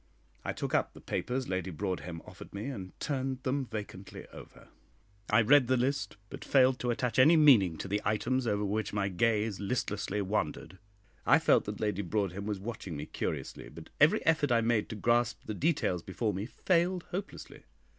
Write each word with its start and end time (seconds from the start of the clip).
I 0.43 0.51
took 0.51 0.73
up 0.73 0.95
the 0.95 0.99
papers 0.99 1.47
Lady 1.47 1.69
Broadhem 1.69 2.23
offered 2.25 2.55
me, 2.55 2.65
and 2.65 2.99
turned 2.99 3.43
them 3.43 3.67
vacantly 3.67 4.25
over. 4.29 4.69
I 5.29 5.43
read 5.43 5.67
the 5.67 5.77
list, 5.77 6.17
but 6.31 6.43
failed 6.43 6.79
to 6.79 6.89
attach 6.89 7.19
any 7.19 7.37
meaning 7.37 7.77
to 7.77 7.87
the 7.87 8.01
items 8.03 8.47
over 8.47 8.65
which 8.65 8.93
my 8.93 9.09
gaze 9.09 9.59
listlessly 9.59 10.19
wandered. 10.23 10.79
I 11.23 11.37
felt 11.37 11.65
that 11.65 11.79
Lady 11.79 12.01
Broadhem 12.01 12.47
was 12.47 12.59
watching 12.59 12.97
me 12.97 13.05
curiously, 13.05 13.69
but 13.69 13.89
every 13.99 14.25
effort 14.25 14.51
I 14.51 14.61
made 14.61 14.89
to 14.89 14.95
grasp 14.95 15.41
the 15.45 15.53
details 15.53 16.01
before 16.01 16.33
me 16.33 16.47
failed 16.47 17.03
hopelessly. 17.11 17.65